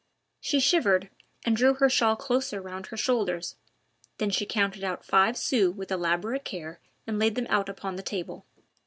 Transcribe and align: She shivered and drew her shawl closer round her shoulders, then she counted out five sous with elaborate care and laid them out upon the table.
She 0.39 0.59
shivered 0.59 1.11
and 1.45 1.55
drew 1.55 1.75
her 1.75 1.87
shawl 1.87 2.15
closer 2.15 2.59
round 2.59 2.87
her 2.87 2.97
shoulders, 2.97 3.55
then 4.17 4.31
she 4.31 4.47
counted 4.47 4.83
out 4.83 5.05
five 5.05 5.37
sous 5.37 5.75
with 5.75 5.91
elaborate 5.91 6.43
care 6.43 6.79
and 7.05 7.19
laid 7.19 7.35
them 7.35 7.45
out 7.51 7.69
upon 7.69 7.97
the 7.97 8.01
table. 8.01 8.43